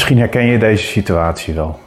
Misschien 0.00 0.20
herken 0.20 0.46
je 0.46 0.58
deze 0.58 0.84
situatie 0.84 1.54
wel. 1.54 1.78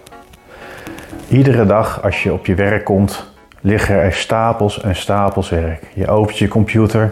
Iedere 1.28 1.66
dag 1.66 2.04
als 2.04 2.24
je 2.24 2.34
op 2.34 2.46
je 2.46 2.56
werk 2.56 2.84
komt, 2.84 3.32
liggen 3.62 3.96
er 3.96 4.14
stapels 4.14 4.82
en 4.82 4.96
stapels 4.96 5.50
werk. 5.50 5.84
Je 5.94 6.08
opent 6.08 6.38
je 6.38 6.48
computer 6.48 7.12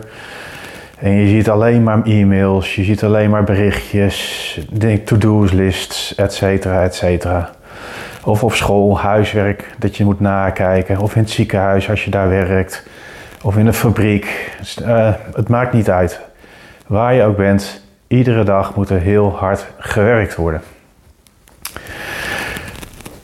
en 1.00 1.12
je 1.12 1.28
ziet 1.28 1.50
alleen 1.50 1.84
maar 1.84 2.04
e-mails, 2.04 2.76
je 2.76 2.84
ziet 2.84 3.04
alleen 3.04 3.30
maar 3.30 3.44
berichtjes, 3.44 4.60
to-do's 5.06 5.52
lists, 5.52 6.16
et 6.16 6.34
cetera, 6.34 6.84
et 6.84 6.96
cetera. 6.96 7.50
Of 8.24 8.44
op 8.44 8.54
school, 8.54 9.00
huiswerk 9.00 9.70
dat 9.78 9.98
je 9.98 10.04
moet 10.04 10.20
nakijken, 10.20 11.00
of 11.00 11.16
in 11.16 11.22
het 11.22 11.32
ziekenhuis 11.32 11.90
als 11.90 12.04
je 12.04 12.12
daar 12.12 12.30
werkt, 12.30 12.88
of 13.42 13.58
in 13.58 13.68
een 13.68 13.74
fabriek. 13.74 14.52
Uh, 14.82 15.14
het 15.36 15.48
maakt 15.48 15.74
niet 15.74 15.90
uit. 15.90 16.20
Waar 16.88 17.14
je 17.14 17.24
ook 17.24 17.38
bent, 17.38 17.84
iedere 18.08 18.44
dag 18.44 18.76
moet 18.76 18.90
er 18.90 19.00
heel 19.00 19.36
hard 19.38 19.66
gewerkt 19.78 20.36
worden. 20.36 20.62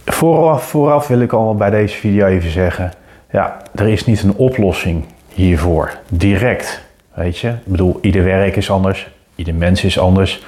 Vooraf, 0.05 1.07
wil 1.07 1.21
ik 1.21 1.33
al 1.33 1.55
bij 1.55 1.69
deze 1.69 1.97
video 1.97 2.25
even 2.25 2.51
zeggen, 2.51 2.93
ja, 3.31 3.57
er 3.75 3.87
is 3.87 4.05
niet 4.05 4.23
een 4.23 4.35
oplossing 4.35 5.05
hiervoor, 5.33 5.97
direct. 6.09 6.81
Weet 7.13 7.37
je, 7.37 7.47
ik 7.47 7.65
bedoel, 7.65 7.97
ieder 8.01 8.23
werk 8.23 8.55
is 8.55 8.71
anders, 8.71 9.07
ieder 9.35 9.53
mens 9.53 9.83
is 9.83 9.99
anders, 9.99 10.43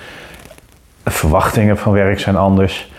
de 1.03 1.11
verwachtingen 1.11 1.77
van 1.77 1.91
werk 1.91 2.19
zijn 2.19 2.35
anders. 2.35 2.91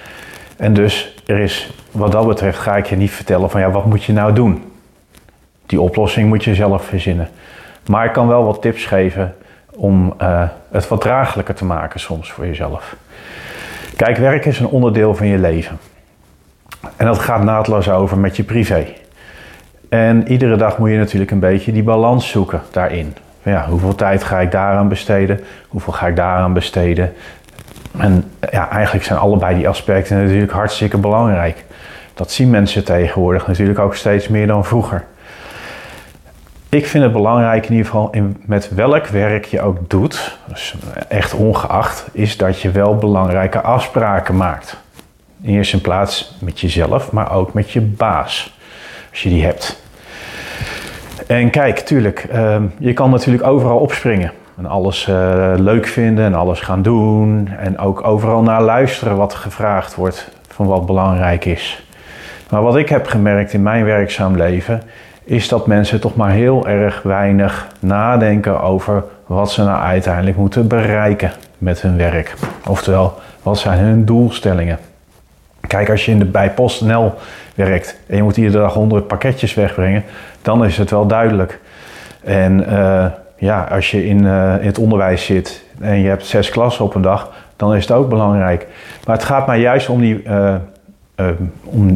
En 0.57 0.75
dus 0.75 1.15
er 1.27 1.39
is, 1.39 1.71
wat 1.91 2.13
dat 2.13 2.27
betreft, 2.27 2.59
ga 2.59 2.77
ik 2.77 2.87
je 2.87 2.97
niet 2.97 3.11
vertellen 3.11 3.51
van 3.51 3.61
ja, 3.61 3.71
wat 3.71 3.85
moet 3.85 4.05
je 4.05 4.13
nou 4.13 4.33
doen? 4.33 4.73
Die 5.67 5.81
oplossing 5.81 6.29
moet 6.29 6.45
je 6.45 6.55
zelf 6.55 6.85
verzinnen. 6.85 7.29
Maar 7.87 8.05
ik 8.05 8.13
kan 8.13 8.29
wel 8.29 8.45
wat 8.45 8.63
tips 8.63 8.85
geven 8.85 9.35
om 9.75 10.15
uh, 10.23 10.49
het 10.71 10.89
wat 10.89 11.01
draaglijker 11.01 11.55
te 11.55 11.65
maken 11.65 12.01
soms 12.01 12.33
voor 12.33 12.47
jezelf. 12.47 12.97
Kijk, 14.05 14.17
werk 14.17 14.45
is 14.45 14.61
een 14.61 14.67
onderdeel 14.67 15.15
van 15.15 15.27
je 15.27 15.39
leven. 15.39 15.79
En 16.97 17.07
dat 17.07 17.19
gaat 17.19 17.43
naadloos 17.43 17.91
over 17.91 18.19
met 18.19 18.37
je 18.37 18.43
privé. 18.43 18.87
En 19.89 20.29
iedere 20.29 20.57
dag 20.57 20.79
moet 20.79 20.91
je 20.91 20.97
natuurlijk 20.97 21.31
een 21.31 21.41
beetje 21.41 21.73
die 21.73 21.83
balans 21.83 22.29
zoeken 22.29 22.63
daarin. 22.71 23.17
Ja, 23.43 23.67
hoeveel 23.69 23.95
tijd 23.95 24.23
ga 24.23 24.41
ik 24.41 24.51
daaraan 24.51 24.89
besteden? 24.89 25.41
Hoeveel 25.69 25.93
ga 25.93 26.07
ik 26.07 26.17
daaraan 26.17 26.53
besteden? 26.53 27.13
En 27.99 28.31
ja, 28.51 28.71
eigenlijk 28.71 29.05
zijn 29.05 29.19
allebei 29.19 29.57
die 29.57 29.69
aspecten 29.69 30.23
natuurlijk 30.23 30.53
hartstikke 30.53 30.99
belangrijk. 30.99 31.65
Dat 32.15 32.31
zien 32.31 32.51
mensen 32.51 32.85
tegenwoordig 32.85 33.47
natuurlijk 33.47 33.79
ook 33.79 33.95
steeds 33.95 34.29
meer 34.29 34.47
dan 34.47 34.65
vroeger. 34.65 35.05
Ik 36.71 36.87
vind 36.87 37.05
het 37.05 37.13
belangrijk 37.13 37.65
in 37.65 37.71
ieder 37.71 37.87
geval 37.87 38.09
in, 38.11 38.37
met 38.45 38.75
welk 38.75 39.07
werk 39.07 39.45
je 39.45 39.61
ook 39.61 39.91
doet, 39.91 40.39
dus 40.49 40.75
echt 41.09 41.35
ongeacht, 41.35 42.09
is 42.13 42.37
dat 42.37 42.61
je 42.61 42.71
wel 42.71 42.97
belangrijke 42.97 43.61
afspraken 43.61 44.37
maakt. 44.37 44.77
In 45.43 45.55
eerste 45.55 45.81
plaats 45.81 46.37
met 46.41 46.61
jezelf, 46.61 47.13
maar 47.13 47.33
ook 47.33 47.53
met 47.53 47.71
je 47.71 47.81
baas, 47.81 48.59
als 49.11 49.23
je 49.23 49.29
die 49.29 49.45
hebt. 49.45 49.83
En 51.27 51.51
kijk, 51.51 51.79
tuurlijk, 51.79 52.27
ehm, 52.31 52.63
je 52.79 52.93
kan 52.93 53.11
natuurlijk 53.11 53.47
overal 53.47 53.79
opspringen. 53.79 54.33
En 54.57 54.67
alles 54.67 55.07
uh, 55.09 55.53
leuk 55.57 55.87
vinden 55.87 56.25
en 56.25 56.35
alles 56.35 56.61
gaan 56.61 56.83
doen. 56.83 57.49
En 57.59 57.79
ook 57.79 58.07
overal 58.07 58.43
naar 58.43 58.63
luisteren 58.63 59.17
wat 59.17 59.35
gevraagd 59.35 59.95
wordt 59.95 60.31
van 60.49 60.67
wat 60.67 60.87
belangrijk 60.87 61.45
is. 61.45 61.85
Maar 62.51 62.63
wat 62.63 62.77
ik 62.77 62.89
heb 62.89 63.07
gemerkt 63.07 63.53
in 63.53 63.63
mijn 63.63 63.85
werkzaam 63.85 64.37
leven, 64.37 64.83
is 65.31 65.49
dat 65.49 65.67
mensen 65.67 66.01
toch 66.01 66.17
maar 66.17 66.31
heel 66.31 66.69
erg 66.69 67.03
weinig 67.03 67.67
nadenken 67.81 68.61
over 68.61 69.05
wat 69.27 69.51
ze 69.51 69.63
nou 69.63 69.83
uiteindelijk 69.83 70.37
moeten 70.37 70.69
bereiken 70.69 71.33
met 71.59 71.83
hun 71.83 71.97
werk. 71.97 72.35
Oftewel, 72.67 73.19
wat 73.43 73.59
zijn 73.59 73.79
hun 73.79 74.05
doelstellingen? 74.05 74.79
Kijk, 75.67 75.91
als 75.91 76.05
je 76.05 76.11
in 76.11 76.19
de, 76.19 76.25
bij 76.25 76.51
PostNL 76.51 77.15
werkt 77.55 77.97
en 78.07 78.17
je 78.17 78.23
moet 78.23 78.37
iedere 78.37 78.59
dag 78.59 78.75
100 78.75 79.07
pakketjes 79.07 79.55
wegbrengen, 79.55 80.05
dan 80.43 80.65
is 80.65 80.79
het 80.79 80.91
wel 80.91 81.07
duidelijk. 81.07 81.61
En 82.25 82.61
uh, 82.61 83.07
ja, 83.37 83.63
als 83.71 83.91
je 83.91 84.07
in, 84.07 84.25
uh, 84.25 84.55
in, 84.61 84.67
het 84.67 84.79
onderwijs 84.79 85.25
zit 85.25 85.65
en 85.81 86.01
je 86.01 86.09
hebt 86.09 86.27
zes 86.27 86.49
klassen 86.49 86.85
op 86.85 86.95
een 86.95 87.03
dag, 87.03 87.33
dan 87.57 87.75
is 87.75 87.83
het 87.83 87.93
ook 87.93 88.09
belangrijk. 88.09 88.67
Maar 89.07 89.17
het 89.17 89.25
gaat 89.25 89.47
mij 89.47 89.61
juist 89.61 89.89
om 89.89 90.01
die, 90.01 90.23
uh, 90.23 90.55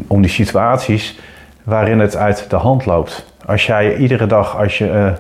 om 0.06 0.20
die 0.22 0.31
situaties 0.31 1.19
waarin 1.64 2.00
het 2.00 2.16
uit 2.16 2.50
de 2.50 2.56
hand 2.56 2.86
loopt. 2.86 3.26
Als 3.47 3.66
jij 3.66 3.97
iedere 3.97 4.26
dag, 4.26 4.58
als 4.58 4.78
je 4.78 5.12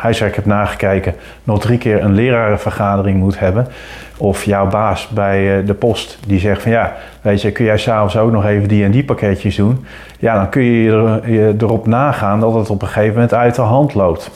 huiswerk 0.00 0.34
hebt 0.34 0.46
nagekeken, 0.46 1.14
nog 1.44 1.60
drie 1.60 1.78
keer 1.78 2.02
een 2.02 2.14
lerarenvergadering 2.14 3.18
moet 3.18 3.38
hebben. 3.38 3.66
Of 4.16 4.44
jouw 4.44 4.66
baas 4.66 5.08
bij 5.08 5.58
eh, 5.58 5.66
de 5.66 5.74
post 5.74 6.18
die 6.26 6.40
zegt 6.40 6.62
van 6.62 6.70
ja, 6.70 6.96
weet 7.20 7.42
je, 7.42 7.50
kun 7.50 7.64
jij 7.64 7.78
s'avonds 7.78 8.16
ook 8.16 8.32
nog 8.32 8.44
even 8.44 8.68
die 8.68 8.84
en 8.84 8.90
die 8.90 9.04
pakketjes 9.04 9.56
doen. 9.56 9.84
Ja, 10.18 10.34
dan 10.34 10.48
kun 10.48 10.62
je, 10.62 10.90
er, 10.90 11.32
je 11.32 11.54
erop 11.58 11.86
nagaan 11.86 12.40
dat 12.40 12.54
het 12.54 12.70
op 12.70 12.82
een 12.82 12.88
gegeven 12.88 13.14
moment 13.14 13.34
uit 13.34 13.54
de 13.54 13.62
hand 13.62 13.94
loopt. 13.94 14.30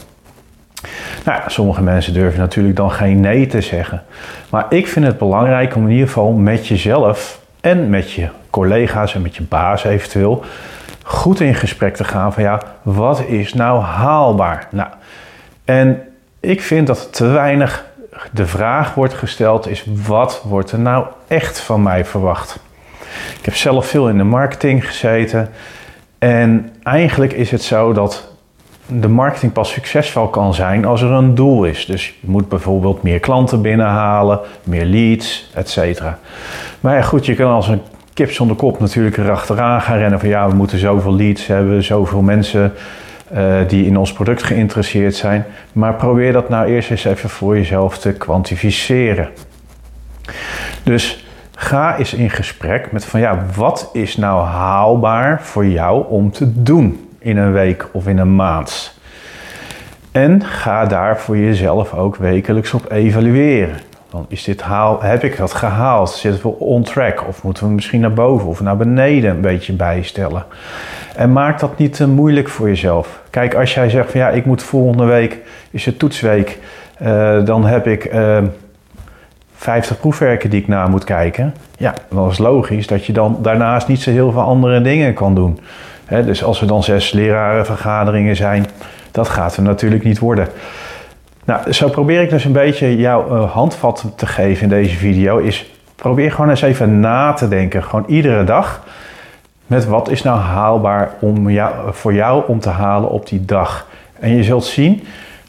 Nou, 1.25 1.41
sommige 1.47 1.83
mensen 1.83 2.13
durven 2.13 2.41
natuurlijk 2.41 2.77
dan 2.77 2.91
geen 2.91 3.21
nee 3.21 3.47
te 3.47 3.61
zeggen. 3.61 4.03
Maar 4.51 4.67
ik 4.69 4.87
vind 4.87 5.07
het 5.07 5.19
belangrijk 5.19 5.77
om 5.77 5.85
in 5.85 5.91
ieder 5.91 6.07
geval 6.07 6.33
met 6.33 6.67
jezelf 6.67 7.41
en 7.61 7.91
met 7.91 8.13
je 8.13 8.29
collega's 8.51 9.15
en 9.15 9.23
met 9.23 9.37
je 9.37 9.43
baas 9.43 9.85
eventueel 9.85 10.45
goed 11.05 11.41
in 11.41 11.55
gesprek 11.55 11.97
te 11.97 12.05
gaan 12.05 12.33
van 12.33 12.43
ja, 12.43 12.63
wat 12.83 13.21
is 13.21 13.55
nou 13.55 13.83
haalbaar? 13.83 14.69
Nou, 14.71 14.89
en 15.65 16.03
ik 16.41 16.63
vind 16.63 16.87
dat 16.87 17.13
te 17.13 17.27
weinig 17.27 17.85
de 18.31 18.47
vraag 18.47 18.95
wordt 18.95 19.15
gesteld 19.15 19.69
is 19.69 19.85
wat 20.07 20.43
wordt 20.45 20.73
er 20.73 20.79
nou 20.79 21.07
echt 21.29 21.61
van 21.61 21.83
mij 21.83 22.05
verwacht? 22.05 22.59
Ik 23.39 23.45
heb 23.45 23.55
zelf 23.55 23.87
veel 23.87 24.09
in 24.09 24.17
de 24.17 24.25
marketing 24.25 24.87
gezeten 24.87 25.51
en 26.19 26.73
eigenlijk 26.83 27.33
is 27.33 27.51
het 27.51 27.63
zo 27.63 27.93
dat 27.93 28.33
de 28.87 29.09
marketing 29.09 29.53
pas 29.53 29.73
succesvol 29.73 30.29
kan 30.29 30.55
zijn 30.55 30.85
als 30.85 31.03
er 31.03 31.11
een 31.11 31.35
doel 31.35 31.65
is. 31.65 31.87
Dus 31.87 32.07
je 32.07 32.31
moet 32.31 32.49
bijvoorbeeld 32.49 33.03
meer 33.03 33.21
klanten 33.21 33.63
binnenhalen, 33.63 34.41
meer 34.63 34.85
leads, 34.85 35.51
etc. 35.55 36.03
Maar 36.81 36.95
ja, 36.95 37.03
goed, 37.03 37.27
je 37.27 37.35
kan 37.35 37.51
als 37.51 37.69
een 37.69 37.83
kip 38.15 38.33
zonder 38.33 38.57
kop 38.57 38.81
natuurlijk 38.81 39.17
erachteraan 39.17 39.81
gaan 39.81 39.99
rennen 39.99 40.21
van 40.21 40.29
ja, 40.29 40.49
we 40.49 40.55
moeten 40.55 40.79
zoveel 40.79 41.15
leads 41.15 41.47
hebben, 41.47 41.83
zoveel 41.83 42.23
mensen 42.23 42.73
uh, 43.33 43.55
die 43.69 43.87
in 43.87 43.97
ons 43.97 44.13
product 44.13 44.43
geïnteresseerd 44.43 45.15
zijn. 45.15 45.45
Maar 45.73 45.95
probeer 45.95 46.33
dat 46.33 46.49
nou 46.49 46.67
eerst 46.67 46.91
eens 46.91 47.05
even 47.05 47.31
voor 47.31 47.57
jezelf 47.57 47.99
te 47.99 48.13
kwantificeren. 48.13 49.29
Dus 50.83 51.27
ga 51.55 51.99
eens 51.99 52.15
in 52.15 52.31
gesprek 52.31 52.93
met 52.93 53.05
van 53.05 53.21
ja, 53.21 53.45
wat 53.57 53.91
is 53.93 54.17
nou 54.17 54.47
haalbaar 54.47 55.43
voor 55.43 55.67
jou 55.67 56.05
om 56.09 56.31
te 56.31 56.63
doen 56.63 57.09
in 57.19 57.37
een 57.37 57.53
week 57.53 57.89
of 57.93 58.07
in 58.07 58.19
een 58.19 58.35
maand? 58.35 58.99
En 60.13 60.45
ga 60.45 60.85
daar 60.85 61.19
voor 61.19 61.37
jezelf 61.37 61.95
ook 61.95 62.17
wekelijks 62.17 62.75
op 62.75 62.91
evalueren. 62.91 63.77
Is 64.29 64.45
dit 64.45 64.63
haal, 64.63 65.03
heb 65.03 65.25
ik 65.25 65.37
dat 65.37 65.55
gehaald? 65.55 66.11
Zitten 66.11 66.43
we 66.43 66.49
on 66.49 66.83
track? 66.83 67.29
Of 67.29 67.43
moeten 67.43 67.67
we 67.67 67.73
misschien 67.73 68.01
naar 68.01 68.13
boven 68.13 68.49
of 68.49 68.61
naar 68.61 68.77
beneden 68.77 69.31
een 69.31 69.41
beetje 69.41 69.73
bijstellen? 69.73 70.45
En 71.17 71.33
maak 71.33 71.61
dat 71.61 71.79
niet 71.79 71.93
te 71.93 72.09
moeilijk 72.09 72.49
voor 72.49 72.69
jezelf. 72.69 73.21
Kijk, 73.31 73.55
als 73.55 73.75
jij 73.75 73.91
zegt 73.91 74.11
van 74.11 74.21
ja, 74.21 74.29
ik 74.29 74.45
moet 74.45 74.63
volgende 74.63 75.05
week, 75.05 75.39
is 75.71 75.85
het 75.85 75.99
toetsweek, 75.99 76.59
uh, 77.03 77.45
dan 77.45 77.67
heb 77.67 77.87
ik 77.87 78.05
uh, 78.05 78.37
eh, 78.37 78.45
50 79.55 80.01
proefwerken 80.01 80.51
die 80.51 80.61
ik 80.61 80.69
na 80.69 80.87
moet 80.87 81.05
kijken. 81.05 81.55
Ja, 81.77 81.95
dan 82.09 82.31
is 82.31 82.39
logisch 82.39 82.87
dat 82.87 83.07
je 83.07 83.13
dan 83.13 83.39
daarnaast 83.43 83.89
niet 83.89 84.01
zo 84.01 84.11
heel 84.11 84.33
veel 84.33 84.41
andere 84.41 84.81
dingen 84.81 85.15
kan 85.15 85.35
doen. 85.35 85.61
dus 86.09 86.45
als 86.45 86.61
er 86.61 86.67
dan 86.67 86.83
zes 86.83 87.13
lerarenvergaderingen 87.13 88.37
zijn, 88.37 88.67
dat 89.11 89.29
gaat 89.29 89.57
er 89.57 89.63
natuurlijk 89.63 90.05
niet 90.05 90.19
worden. 90.19 90.49
Nou, 91.45 91.73
zo 91.73 91.89
probeer 91.89 92.23
ik 92.23 92.31
dus 92.31 92.45
een 92.45 92.53
beetje 92.53 92.97
jouw 92.97 93.37
uh, 93.37 93.51
handvat 93.51 94.05
te 94.17 94.27
geven 94.27 94.63
in 94.63 94.69
deze 94.69 94.97
video. 94.97 95.39
Is 95.39 95.71
probeer 95.95 96.33
gewoon 96.33 96.51
eens 96.51 96.63
even 96.63 97.01
na 97.01 97.33
te 97.33 97.49
denken. 97.49 97.83
Gewoon 97.83 98.05
iedere 98.09 98.45
dag. 98.45 98.83
Met 99.67 99.87
wat 99.87 100.11
is 100.11 100.23
nou 100.23 100.39
haalbaar 100.39 101.11
om 101.21 101.51
jou, 101.51 101.75
voor 101.91 102.15
jou 102.15 102.43
om 102.47 102.61
te 102.61 102.69
halen 102.69 103.11
op 103.11 103.29
die 103.29 103.45
dag. 103.45 103.87
En 104.21 104.37
je 104.37 104.43
zult 104.43 104.65
zien, 104.65 105.05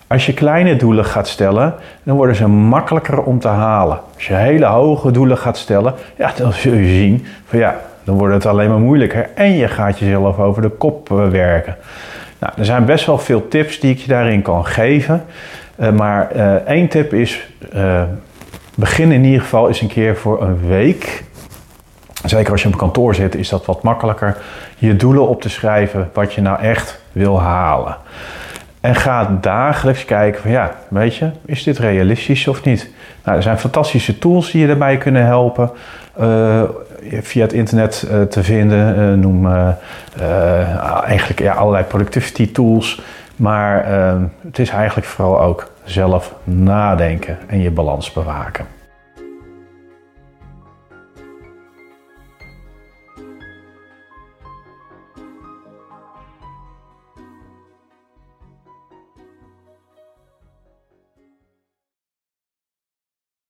als 0.08 0.26
je 0.26 0.34
kleine 0.34 0.76
doelen 0.76 1.06
gaat 1.06 1.28
stellen, 1.28 1.74
dan 2.04 2.16
worden 2.16 2.36
ze 2.36 2.48
makkelijker 2.48 3.24
om 3.24 3.40
te 3.40 3.48
halen. 3.48 4.00
Als 4.16 4.28
je 4.28 4.34
hele 4.34 4.66
hoge 4.66 5.12
doelen 5.12 5.38
gaat 5.38 5.58
stellen, 5.58 5.94
ja, 6.18 6.32
dan 6.38 6.54
zul 6.54 6.74
je 6.74 6.88
zien 6.88 7.26
van 7.46 7.60
ja, 7.60 7.80
dan 8.04 8.18
wordt 8.18 8.34
het 8.34 8.46
alleen 8.46 8.70
maar 8.70 8.80
moeilijker. 8.80 9.30
En 9.36 9.54
je 9.54 9.68
gaat 9.68 10.00
jezelf 10.00 10.40
over 10.40 10.62
de 10.62 10.70
kop 10.70 11.12
eh, 11.12 11.28
werken. 11.28 11.76
Nou, 12.40 12.54
er 12.58 12.66
zijn 12.66 12.86
best 12.86 13.06
wel 13.06 13.18
veel 13.18 13.48
tips 13.48 13.80
die 13.80 13.92
ik 13.92 13.98
je 13.98 14.08
daarin 14.08 14.42
kan 14.42 14.66
geven. 14.66 15.26
Uh, 15.80 15.92
maar 15.92 16.36
uh, 16.36 16.54
één 16.54 16.88
tip 16.88 17.14
is, 17.14 17.48
uh, 17.76 18.04
begin 18.76 19.12
in 19.12 19.24
ieder 19.24 19.42
geval 19.42 19.68
eens 19.68 19.82
een 19.82 19.88
keer 19.88 20.16
voor 20.16 20.42
een 20.42 20.68
week. 20.68 21.24
Zeker 22.26 22.52
als 22.52 22.62
je 22.62 22.68
op 22.68 22.78
kantoor 22.78 23.16
zit, 23.16 23.36
is 23.36 23.50
dat 23.50 23.66
wat 23.66 23.84
makkelijker. 23.84 24.38
Je 24.78 24.96
doelen 24.96 25.28
op 25.28 25.42
te 25.42 25.50
schrijven 25.50 26.10
wat 26.14 26.34
je 26.34 26.42
nou 26.42 26.60
echt 26.60 27.02
wil 27.12 27.42
halen. 27.42 27.98
En 28.82 28.96
ga 28.96 29.38
dagelijks 29.42 30.06
kijken 30.06 30.42
van 30.42 30.52
ja, 30.52 30.76
weet 30.88 31.16
je, 31.16 31.30
is 31.46 31.64
dit 31.64 31.78
realistisch 31.78 32.48
of 32.48 32.64
niet? 32.64 32.90
Nou, 33.24 33.38
er 33.38 33.44
zijn 33.44 33.58
fantastische 33.58 34.18
tools 34.18 34.52
die 34.52 34.62
je 34.62 34.68
daarbij 34.68 34.98
kunnen 34.98 35.26
helpen. 35.26 35.72
Via 37.22 37.42
het 37.42 37.54
internet 37.54 38.08
te 38.30 38.44
vinden. 38.44 39.00
Uh, 39.00 39.14
noem 39.14 39.48
eigenlijk 41.06 41.40
ja, 41.40 41.54
allerlei 41.54 41.84
productivity 41.84 42.52
tools. 42.52 43.02
Maar 43.36 43.86
het 44.42 44.60
is 44.60 44.70
eigenlijk 44.70 45.08
vooral 45.08 45.42
ook 45.42 45.72
zelf 45.84 46.34
nadenken 46.44 47.38
en 47.48 47.60
je 47.60 47.72
balans 47.72 48.12
bewaken. 48.12 48.66